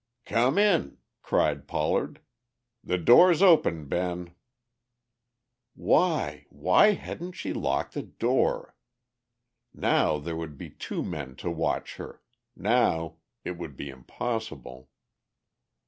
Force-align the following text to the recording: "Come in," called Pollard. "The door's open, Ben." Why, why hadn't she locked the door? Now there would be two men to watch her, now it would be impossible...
"Come 0.25 0.57
in," 0.57 0.97
called 1.21 1.67
Pollard. 1.67 2.21
"The 2.83 2.97
door's 2.97 3.43
open, 3.43 3.85
Ben." 3.87 4.33
Why, 5.75 6.47
why 6.49 6.93
hadn't 6.93 7.33
she 7.33 7.53
locked 7.53 7.93
the 7.93 8.01
door? 8.01 8.75
Now 9.75 10.17
there 10.17 10.35
would 10.35 10.57
be 10.57 10.71
two 10.71 11.03
men 11.03 11.35
to 11.35 11.51
watch 11.51 11.97
her, 11.97 12.19
now 12.55 13.17
it 13.45 13.59
would 13.59 13.77
be 13.77 13.89
impossible... 13.91 14.89